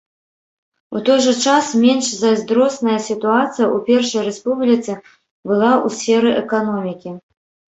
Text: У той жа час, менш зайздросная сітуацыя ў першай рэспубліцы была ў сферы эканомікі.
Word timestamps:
У 0.99 1.01
той 1.09 1.19
жа 1.25 1.33
час, 1.45 1.65
менш 1.83 2.05
зайздросная 2.21 2.97
сітуацыя 3.09 3.67
ў 3.67 3.77
першай 3.91 4.21
рэспубліцы 4.31 4.91
была 5.53 5.71
ў 5.85 5.87
сферы 5.99 6.29
эканомікі. 6.43 7.09